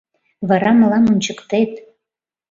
[0.47, 1.71] Вара мылам ончыктет.